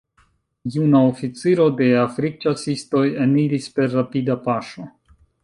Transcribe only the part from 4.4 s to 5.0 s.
paŝo.